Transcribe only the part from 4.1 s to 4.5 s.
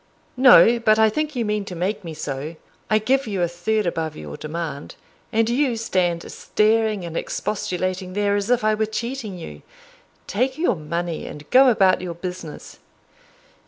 your